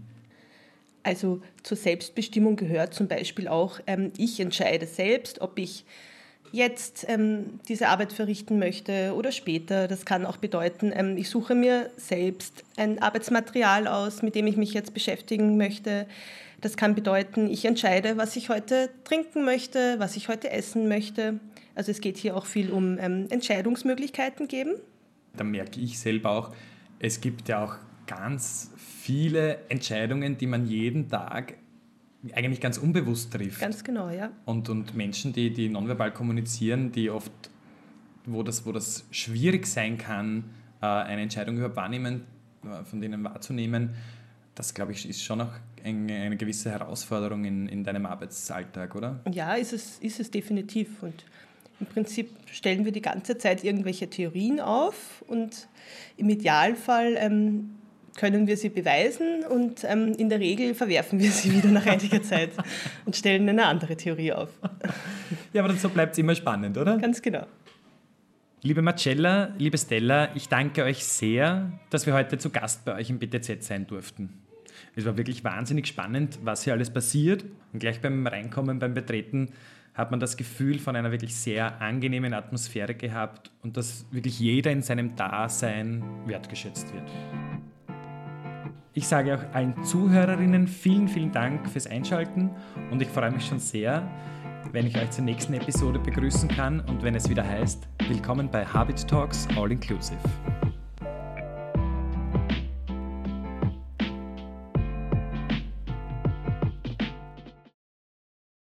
[1.08, 5.86] Also zur Selbstbestimmung gehört zum Beispiel auch, ähm, ich entscheide selbst, ob ich
[6.52, 9.88] jetzt ähm, diese Arbeit verrichten möchte oder später.
[9.88, 14.58] Das kann auch bedeuten, ähm, ich suche mir selbst ein Arbeitsmaterial aus, mit dem ich
[14.58, 16.08] mich jetzt beschäftigen möchte.
[16.60, 21.40] Das kann bedeuten, ich entscheide, was ich heute trinken möchte, was ich heute essen möchte.
[21.74, 24.72] Also es geht hier auch viel um ähm, Entscheidungsmöglichkeiten geben.
[25.38, 26.54] Da merke ich selber auch,
[27.00, 31.56] es gibt ja auch ganz viele Entscheidungen, die man jeden Tag
[32.34, 33.62] eigentlich ganz unbewusst trifft.
[33.62, 34.32] Ganz genau, ja.
[34.46, 37.32] Und, und Menschen, die, die nonverbal kommunizieren, die oft,
[38.26, 40.46] wo das, wo das schwierig sein kann,
[40.82, 42.24] äh, eine Entscheidung überhaupt wahrnehmen,
[42.64, 43.92] äh, von denen wahrzunehmen,
[44.56, 45.52] das, glaube ich, ist schon auch
[45.84, 49.20] eine, eine gewisse Herausforderung in, in deinem Arbeitsalltag, oder?
[49.32, 51.04] Ja, ist es, ist es definitiv.
[51.04, 51.24] Und
[51.80, 55.68] im Prinzip stellen wir die ganze Zeit irgendwelche Theorien auf und
[56.18, 57.77] im Idealfall ähm,
[58.18, 62.22] können wir sie beweisen und ähm, in der Regel verwerfen wir sie wieder nach einiger
[62.22, 62.50] Zeit
[63.06, 64.50] und stellen eine andere Theorie auf.
[65.54, 66.98] Ja, aber so bleibt es immer spannend, oder?
[66.98, 67.46] Ganz genau.
[68.64, 73.10] Liebe Marcella, liebe Stella, ich danke euch sehr, dass wir heute zu Gast bei euch
[73.10, 74.34] im BTZ sein durften.
[74.96, 77.46] Es war wirklich wahnsinnig spannend, was hier alles passiert.
[77.72, 79.52] Und gleich beim Reinkommen, beim Betreten,
[79.94, 84.72] hat man das Gefühl von einer wirklich sehr angenehmen Atmosphäre gehabt und dass wirklich jeder
[84.72, 87.12] in seinem Dasein wertgeschätzt wird.
[88.98, 92.50] Ich sage auch allen Zuhörerinnen vielen, vielen Dank fürs Einschalten
[92.90, 94.02] und ich freue mich schon sehr,
[94.72, 98.66] wenn ich euch zur nächsten Episode begrüßen kann und wenn es wieder heißt, willkommen bei
[98.66, 100.18] Habit Talks All Inclusive.